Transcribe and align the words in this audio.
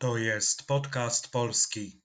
To 0.00 0.16
jest 0.16 0.66
podcast 0.66 1.32
polski. 1.32 2.02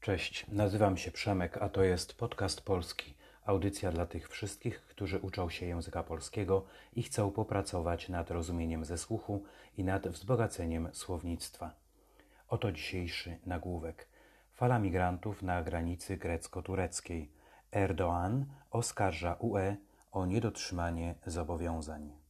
Cześć, 0.00 0.46
nazywam 0.48 0.96
się 0.96 1.10
Przemek, 1.10 1.56
a 1.56 1.68
to 1.68 1.82
jest 1.82 2.18
podcast 2.18 2.60
polski. 2.60 3.14
Audycja 3.44 3.92
dla 3.92 4.06
tych 4.06 4.28
wszystkich, 4.28 4.82
którzy 4.82 5.18
uczą 5.18 5.50
się 5.50 5.66
języka 5.66 6.02
polskiego 6.02 6.66
i 6.92 7.02
chcą 7.02 7.30
popracować 7.30 8.08
nad 8.08 8.30
rozumieniem 8.30 8.84
ze 8.84 8.98
słuchu 8.98 9.44
i 9.76 9.84
nad 9.84 10.08
wzbogaceniem 10.08 10.88
słownictwa. 10.92 11.74
Oto 12.48 12.72
dzisiejszy 12.72 13.38
nagłówek. 13.46 14.08
Fala 14.52 14.78
migrantów 14.78 15.42
na 15.42 15.62
granicy 15.62 16.16
grecko-tureckiej. 16.16 17.30
Erdoğan 17.72 18.44
oskarża 18.70 19.36
UE 19.38 19.76
o 20.12 20.26
niedotrzymanie 20.26 21.14
zobowiązań. 21.26 22.25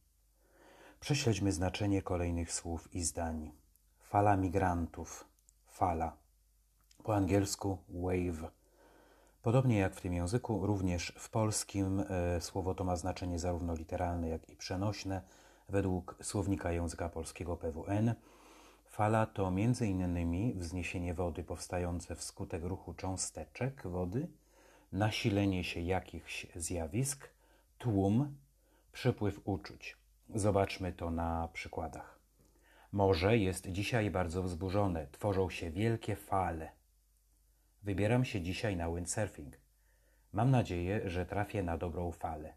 Prześledźmy 0.99 1.51
znaczenie 1.51 2.01
kolejnych 2.01 2.53
słów 2.53 2.95
i 2.95 3.03
zdań. 3.03 3.51
Fala 3.99 4.37
migrantów. 4.37 5.27
Fala. 5.67 6.17
Po 7.03 7.15
angielsku 7.15 7.77
wave. 7.89 8.51
Podobnie 9.41 9.77
jak 9.77 9.95
w 9.95 10.01
tym 10.01 10.13
języku, 10.13 10.67
również 10.67 11.13
w 11.17 11.29
polskim 11.29 11.99
e, 11.99 12.41
słowo 12.41 12.75
to 12.75 12.83
ma 12.83 12.95
znaczenie 12.95 13.39
zarówno 13.39 13.75
literalne, 13.75 14.29
jak 14.29 14.49
i 14.49 14.55
przenośne. 14.55 15.21
Według 15.69 16.15
słownika 16.21 16.71
języka 16.71 17.09
polskiego 17.09 17.57
PWN 17.57 18.15
fala 18.85 19.25
to 19.25 19.47
m.in. 19.47 20.59
wzniesienie 20.59 21.13
wody 21.13 21.43
powstające 21.43 22.15
wskutek 22.15 22.63
ruchu 22.63 22.93
cząsteczek 22.93 23.87
wody, 23.87 24.27
nasilenie 24.91 25.63
się 25.63 25.79
jakichś 25.79 26.47
zjawisk, 26.55 27.29
tłum, 27.77 28.37
przepływ 28.91 29.41
uczuć. 29.45 29.97
Zobaczmy 30.35 30.93
to 30.93 31.11
na 31.11 31.49
przykładach. 31.53 32.19
Morze 32.91 33.37
jest 33.37 33.71
dzisiaj 33.71 34.11
bardzo 34.11 34.43
wzburzone, 34.43 35.07
tworzą 35.11 35.49
się 35.49 35.71
wielkie 35.71 36.15
fale. 36.15 36.71
Wybieram 37.83 38.25
się 38.25 38.41
dzisiaj 38.41 38.75
na 38.75 38.89
windsurfing. 38.89 39.57
Mam 40.33 40.51
nadzieję, 40.51 41.09
że 41.09 41.25
trafię 41.25 41.63
na 41.63 41.77
dobrą 41.77 42.11
falę. 42.11 42.53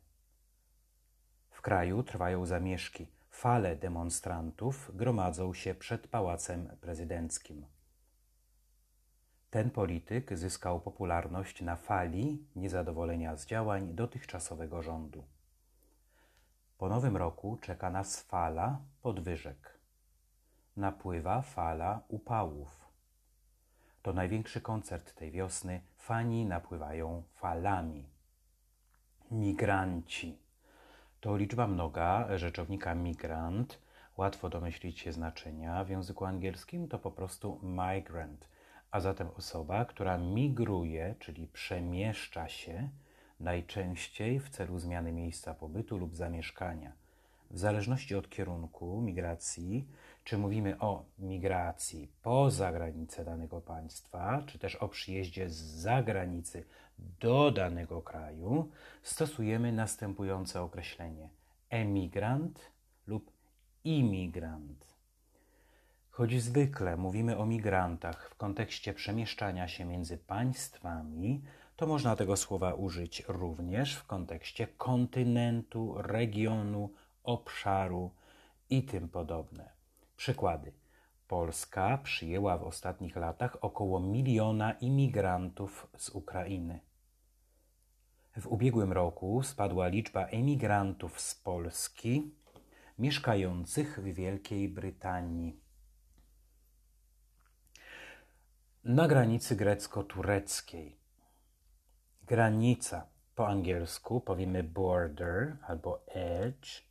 W 1.50 1.62
kraju 1.62 2.02
trwają 2.02 2.46
zamieszki. 2.46 3.06
Fale 3.30 3.76
demonstrantów 3.76 4.90
gromadzą 4.94 5.54
się 5.54 5.74
przed 5.74 6.08
pałacem 6.08 6.76
prezydenckim. 6.80 7.66
Ten 9.50 9.70
polityk 9.70 10.38
zyskał 10.38 10.80
popularność 10.80 11.62
na 11.62 11.76
fali 11.76 12.46
niezadowolenia 12.56 13.36
z 13.36 13.46
działań 13.46 13.94
dotychczasowego 13.94 14.82
rządu. 14.82 15.24
Po 16.80 16.88
nowym 16.88 17.16
roku 17.16 17.58
czeka 17.60 17.90
nas 17.90 18.22
fala 18.22 18.78
podwyżek. 19.02 19.78
Napływa 20.76 21.42
fala 21.42 22.00
upałów. 22.08 22.88
To 24.02 24.12
największy 24.12 24.60
koncert 24.60 25.14
tej 25.14 25.30
wiosny. 25.30 25.80
Fani 25.96 26.46
napływają 26.46 27.22
falami. 27.34 28.08
Migranci. 29.30 30.38
To 31.20 31.36
liczba 31.36 31.66
mnoga 31.66 32.38
rzeczownika 32.38 32.94
migrant. 32.94 33.78
Łatwo 34.16 34.48
domyślić 34.48 34.98
się 34.98 35.12
znaczenia. 35.12 35.84
W 35.84 35.90
języku 35.90 36.24
angielskim 36.24 36.88
to 36.88 36.98
po 36.98 37.10
prostu 37.10 37.60
migrant, 37.62 38.48
a 38.90 39.00
zatem 39.00 39.28
osoba, 39.36 39.84
która 39.84 40.18
migruje, 40.18 41.14
czyli 41.18 41.46
przemieszcza 41.46 42.48
się 42.48 42.88
najczęściej 43.40 44.40
w 44.40 44.48
celu 44.48 44.78
zmiany 44.78 45.12
miejsca 45.12 45.54
pobytu 45.54 45.98
lub 45.98 46.16
zamieszkania. 46.16 46.92
W 47.50 47.58
zależności 47.58 48.14
od 48.14 48.28
kierunku 48.28 49.00
migracji, 49.00 49.88
czy 50.24 50.38
mówimy 50.38 50.78
o 50.78 51.04
migracji 51.18 52.08
poza 52.22 52.72
granice 52.72 53.24
danego 53.24 53.60
państwa, 53.60 54.42
czy 54.46 54.58
też 54.58 54.76
o 54.76 54.88
przyjeździe 54.88 55.50
z 55.50 55.56
zagranicy 55.56 56.64
do 56.98 57.50
danego 57.50 58.02
kraju, 58.02 58.68
stosujemy 59.02 59.72
następujące 59.72 60.62
określenie: 60.62 61.28
emigrant 61.70 62.60
lub 63.06 63.32
imigrant. 63.84 64.90
Choć 66.10 66.42
zwykle 66.42 66.96
mówimy 66.96 67.38
o 67.38 67.46
migrantach 67.46 68.28
w 68.30 68.34
kontekście 68.34 68.94
przemieszczania 68.94 69.68
się 69.68 69.84
między 69.84 70.18
państwami, 70.18 71.42
to 71.80 71.86
można 71.86 72.16
tego 72.16 72.36
słowa 72.36 72.74
użyć 72.74 73.22
również 73.28 73.94
w 73.94 74.06
kontekście 74.06 74.66
kontynentu, 74.66 75.94
regionu, 75.96 76.90
obszaru 77.22 78.10
i 78.70 78.82
tym 78.82 79.08
podobne. 79.08 79.72
Przykłady. 80.16 80.72
Polska 81.28 81.98
przyjęła 81.98 82.58
w 82.58 82.62
ostatnich 82.62 83.16
latach 83.16 83.56
około 83.60 84.00
miliona 84.00 84.72
imigrantów 84.72 85.86
z 85.96 86.08
Ukrainy. 86.08 86.80
W 88.36 88.46
ubiegłym 88.46 88.92
roku 88.92 89.42
spadła 89.42 89.88
liczba 89.88 90.26
emigrantów 90.26 91.20
z 91.20 91.34
Polski 91.34 92.34
mieszkających 92.98 94.00
w 94.00 94.04
Wielkiej 94.04 94.68
Brytanii. 94.68 95.60
Na 98.84 99.08
granicy 99.08 99.56
grecko-tureckiej 99.56 100.99
Granica 102.30 103.06
po 103.34 103.48
angielsku 103.48 104.20
powiemy 104.20 104.62
border 104.62 105.56
albo 105.66 106.06
edge. 106.06 106.82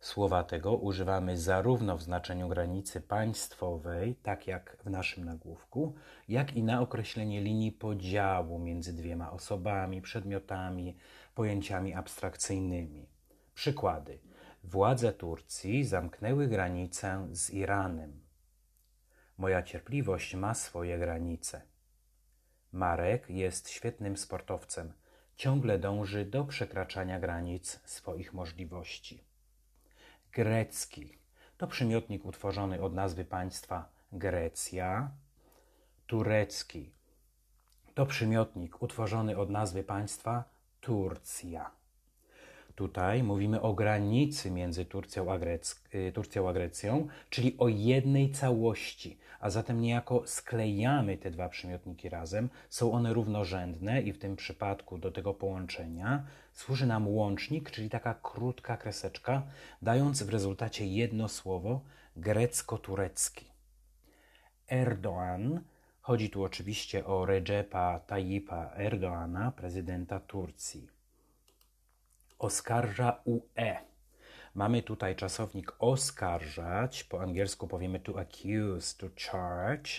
Słowa 0.00 0.44
tego 0.44 0.76
używamy 0.76 1.38
zarówno 1.38 1.96
w 1.96 2.02
znaczeniu 2.02 2.48
granicy 2.48 3.00
państwowej, 3.00 4.14
tak 4.14 4.46
jak 4.46 4.76
w 4.84 4.90
naszym 4.90 5.24
nagłówku, 5.24 5.94
jak 6.28 6.56
i 6.56 6.62
na 6.62 6.80
określenie 6.80 7.40
linii 7.40 7.72
podziału 7.72 8.58
między 8.58 8.92
dwiema 8.92 9.32
osobami, 9.32 10.02
przedmiotami, 10.02 10.96
pojęciami 11.34 11.94
abstrakcyjnymi. 11.94 13.06
Przykłady. 13.54 14.18
Władze 14.64 15.12
Turcji 15.12 15.84
zamknęły 15.84 16.48
granicę 16.48 17.28
z 17.32 17.50
Iranem. 17.50 18.20
Moja 19.38 19.62
cierpliwość 19.62 20.34
ma 20.34 20.54
swoje 20.54 20.98
granice. 20.98 21.71
Marek 22.72 23.30
jest 23.30 23.70
świetnym 23.70 24.16
sportowcem. 24.16 24.92
Ciągle 25.36 25.78
dąży 25.78 26.24
do 26.24 26.44
przekraczania 26.44 27.20
granic 27.20 27.80
swoich 27.84 28.32
możliwości. 28.32 29.24
Grecki 30.32 31.18
to 31.58 31.66
przymiotnik 31.66 32.24
utworzony 32.24 32.82
od 32.82 32.94
nazwy 32.94 33.24
państwa 33.24 33.88
Grecja. 34.12 35.10
Turecki 36.06 36.92
to 37.94 38.06
przymiotnik 38.06 38.82
utworzony 38.82 39.38
od 39.38 39.50
nazwy 39.50 39.84
państwa 39.84 40.44
Turcja. 40.80 41.81
Tutaj 42.74 43.22
mówimy 43.22 43.60
o 43.60 43.74
granicy 43.74 44.50
między 44.50 44.84
Turcją 44.84 45.32
a, 45.32 45.38
Grec 45.38 45.82
y, 45.94 46.12
Turcją 46.12 46.48
a 46.48 46.52
Grecją, 46.52 47.08
czyli 47.30 47.58
o 47.58 47.68
jednej 47.68 48.30
całości, 48.30 49.18
a 49.40 49.50
zatem 49.50 49.80
niejako 49.80 50.22
sklejamy 50.26 51.16
te 51.16 51.30
dwa 51.30 51.48
przymiotniki 51.48 52.08
razem. 52.08 52.48
Są 52.70 52.92
one 52.92 53.12
równorzędne 53.12 54.02
i 54.02 54.12
w 54.12 54.18
tym 54.18 54.36
przypadku 54.36 54.98
do 54.98 55.10
tego 55.10 55.34
połączenia 55.34 56.24
służy 56.52 56.86
nam 56.86 57.08
łącznik, 57.08 57.70
czyli 57.70 57.90
taka 57.90 58.14
krótka 58.14 58.76
kreseczka, 58.76 59.42
dając 59.82 60.22
w 60.22 60.28
rezultacie 60.28 60.86
jedno 60.86 61.28
słowo 61.28 61.80
grecko-turecki. 62.16 63.52
Erdoğan 64.70 65.60
Chodzi 66.02 66.30
tu 66.30 66.44
oczywiście 66.44 67.06
o 67.06 67.26
Recepa 67.26 68.00
Tayyipa 68.06 68.70
Erdoğana, 68.76 69.52
prezydenta 69.52 70.20
Turcji 70.20 70.88
oskarża 72.42 73.20
UE. 73.24 73.76
Mamy 74.54 74.82
tutaj 74.82 75.16
czasownik 75.16 75.72
oskarżać, 75.78 77.04
po 77.04 77.20
angielsku 77.22 77.68
powiemy 77.68 78.00
to 78.00 78.20
accuse, 78.20 78.96
to 78.98 79.06
charge. 79.30 79.90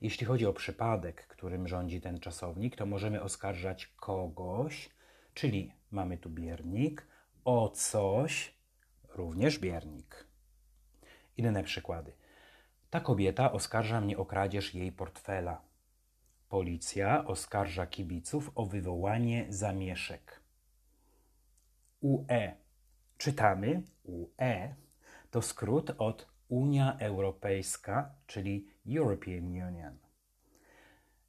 Jeśli 0.00 0.26
chodzi 0.26 0.46
o 0.46 0.52
przypadek, 0.52 1.26
którym 1.26 1.68
rządzi 1.68 2.00
ten 2.00 2.20
czasownik, 2.20 2.76
to 2.76 2.86
możemy 2.86 3.22
oskarżać 3.22 3.86
kogoś, 3.86 4.90
czyli 5.34 5.72
mamy 5.90 6.18
tu 6.18 6.30
biernik, 6.30 7.06
o 7.44 7.68
coś, 7.68 8.54
również 9.14 9.58
biernik. 9.58 10.26
Inne 11.36 11.64
przykłady. 11.64 12.12
Ta 12.90 13.00
kobieta 13.00 13.52
oskarża 13.52 14.00
mnie 14.00 14.18
o 14.18 14.24
kradzież 14.24 14.74
jej 14.74 14.92
portfela. 14.92 15.62
Policja 16.48 17.24
oskarża 17.24 17.86
kibiców 17.86 18.50
o 18.54 18.66
wywołanie 18.66 19.46
zamieszek. 19.48 20.39
UE. 22.00 22.52
Czytamy 23.18 23.82
UE. 24.04 24.74
To 25.30 25.42
skrót 25.42 25.92
od 25.98 26.26
Unia 26.48 26.96
Europejska, 26.98 28.14
czyli 28.26 28.66
European 28.86 29.44
Union. 29.44 29.98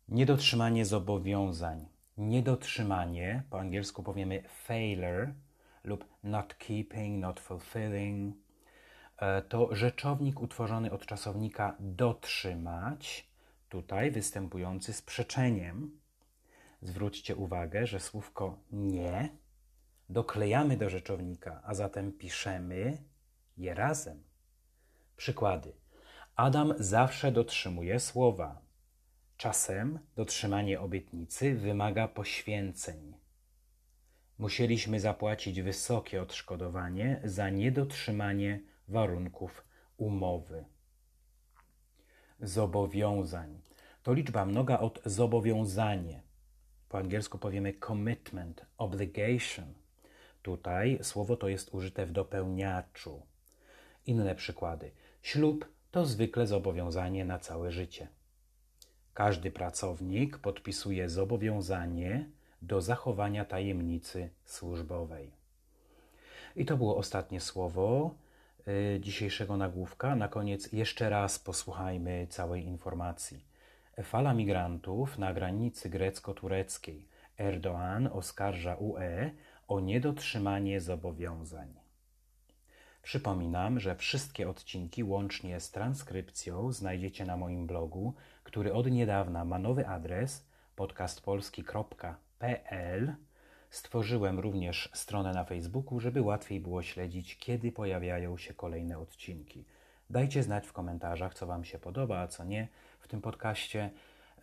Niedotrzymanie 0.07 0.85
zobowiązań. 0.85 1.85
Niedotrzymanie, 2.17 3.43
po 3.49 3.59
angielsku 3.59 4.03
powiemy 4.03 4.43
failure, 4.47 5.33
lub 5.83 6.05
not 6.23 6.55
keeping, 6.55 7.21
not 7.21 7.39
fulfilling. 7.39 8.35
E, 9.17 9.41
to 9.41 9.75
rzeczownik 9.75 10.41
utworzony 10.41 10.91
od 10.91 11.05
czasownika 11.05 11.75
dotrzymać, 11.79 13.29
tutaj 13.69 14.11
występujący 14.11 14.93
z 14.93 15.01
przeczeniem. 15.01 15.99
Zwróćcie 16.81 17.35
uwagę, 17.35 17.87
że 17.87 17.99
słówko 17.99 18.59
nie 18.71 19.40
doklejamy 20.11 20.77
do 20.77 20.89
rzeczownika, 20.89 21.61
a 21.63 21.73
zatem 21.73 22.11
piszemy 22.11 22.97
je 23.57 23.73
razem. 23.73 24.23
Przykłady. 25.17 25.73
Adam 26.35 26.73
zawsze 26.79 27.31
dotrzymuje 27.31 27.99
słowa. 27.99 28.61
Czasem 29.37 29.99
dotrzymanie 30.15 30.79
obietnicy 30.79 31.55
wymaga 31.55 32.07
poświęceń. 32.07 33.13
Musieliśmy 34.37 34.99
zapłacić 34.99 35.61
wysokie 35.61 36.21
odszkodowanie 36.21 37.21
za 37.23 37.49
niedotrzymanie 37.49 38.61
warunków 38.87 39.63
umowy. 39.97 40.65
Zobowiązań 42.39 43.61
to 44.03 44.13
liczba 44.13 44.45
mnoga 44.45 44.79
od 44.79 45.01
zobowiązanie. 45.05 46.21
Po 46.89 46.97
angielsku 46.97 47.37
powiemy 47.37 47.73
commitment, 47.87 48.65
obligation. 48.77 49.80
Tutaj 50.41 50.99
słowo 51.01 51.37
to 51.37 51.47
jest 51.47 51.73
użyte 51.73 52.05
w 52.05 52.11
dopełniaczu. 52.11 53.21
Inne 54.05 54.35
przykłady. 54.35 54.91
Ślub 55.21 55.65
to 55.91 56.05
zwykle 56.05 56.47
zobowiązanie 56.47 57.25
na 57.25 57.39
całe 57.39 57.71
życie. 57.71 58.07
Każdy 59.13 59.51
pracownik 59.51 60.37
podpisuje 60.37 61.09
zobowiązanie 61.09 62.29
do 62.61 62.81
zachowania 62.81 63.45
tajemnicy 63.45 64.29
służbowej. 64.45 65.31
I 66.55 66.65
to 66.65 66.77
było 66.77 66.97
ostatnie 66.97 67.41
słowo 67.41 68.15
y, 68.67 68.99
dzisiejszego 68.99 69.57
nagłówka. 69.57 70.15
Na 70.15 70.27
koniec 70.27 70.71
jeszcze 70.71 71.09
raz 71.09 71.39
posłuchajmy 71.39 72.27
całej 72.29 72.65
informacji. 72.65 73.45
Fala 74.03 74.33
migrantów 74.33 75.17
na 75.17 75.33
granicy 75.33 75.89
grecko-tureckiej. 75.89 77.07
Erdoğan 77.37 78.09
oskarża 78.11 78.75
UE 78.75 79.31
o 79.71 79.79
niedotrzymanie 79.79 80.81
zobowiązań. 80.81 81.73
Przypominam, 83.01 83.79
że 83.79 83.95
wszystkie 83.95 84.49
odcinki 84.49 85.03
łącznie 85.03 85.59
z 85.59 85.71
transkrypcją 85.71 86.71
znajdziecie 86.71 87.25
na 87.25 87.37
moim 87.37 87.67
blogu, 87.67 88.13
który 88.43 88.73
od 88.73 88.91
niedawna 88.91 89.45
ma 89.45 89.59
nowy 89.59 89.87
adres 89.87 90.45
podcastpolski.pl. 90.75 93.15
Stworzyłem 93.69 94.39
również 94.39 94.89
stronę 94.93 95.31
na 95.31 95.43
Facebooku, 95.43 95.99
żeby 95.99 96.21
łatwiej 96.21 96.59
było 96.59 96.81
śledzić, 96.81 97.37
kiedy 97.37 97.71
pojawiają 97.71 98.37
się 98.37 98.53
kolejne 98.53 98.99
odcinki. 98.99 99.65
Dajcie 100.09 100.43
znać 100.43 100.67
w 100.67 100.73
komentarzach, 100.73 101.33
co 101.33 101.47
Wam 101.47 101.63
się 101.63 101.79
podoba, 101.79 102.19
a 102.19 102.27
co 102.27 102.43
nie 102.43 102.67
w 102.99 103.07
tym 103.07 103.21
podcaście. 103.21 103.89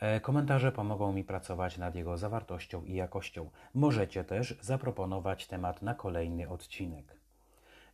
E, 0.01 0.21
komentarze 0.21 0.73
pomogą 0.73 1.13
mi 1.13 1.25
pracować 1.25 1.79
nad 1.79 1.95
jego 1.95 2.17
zawartością 2.17 2.85
i 2.85 2.95
jakością. 2.95 3.51
Możecie 3.75 4.25
też 4.25 4.59
zaproponować 4.61 5.47
temat 5.47 5.83
na 5.83 5.95
kolejny 5.95 6.49
odcinek. 6.49 7.19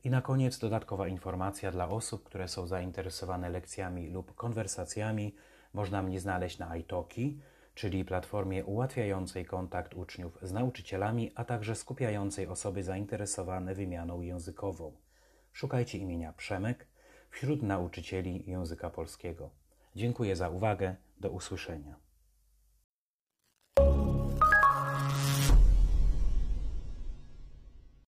I 0.05 0.11
na 0.11 0.23
koniec 0.23 0.59
dodatkowa 0.59 1.09
informacja 1.09 1.71
dla 1.71 1.89
osób, 1.89 2.25
które 2.25 2.49
są 2.49 2.67
zainteresowane 2.67 3.49
lekcjami 3.49 4.11
lub 4.11 4.35
konwersacjami. 4.35 5.35
Można 5.75 6.03
mnie 6.03 6.21
znaleźć 6.21 6.59
na 6.59 6.77
iTalki, 6.77 7.41
czyli 7.75 8.05
platformie 8.05 8.65
ułatwiającej 8.65 9.45
kontakt 9.45 9.95
uczniów 9.95 10.39
z 10.43 10.53
nauczycielami, 10.53 11.33
a 11.35 11.45
także 11.45 11.75
skupiającej 11.75 12.47
osoby 12.47 12.83
zainteresowane 12.83 13.75
wymianą 13.75 14.21
językową. 14.21 14.93
Szukajcie 15.53 15.99
imienia 15.99 16.33
Przemek 16.33 16.87
wśród 17.31 17.63
nauczycieli 17.63 18.45
języka 18.47 18.91
polskiego. 18.91 19.64
Dziękuję 19.97 20.37
za 20.37 20.49
uwagę. 20.49 20.97
Do 21.21 21.31
usłyszenia. 21.31 21.95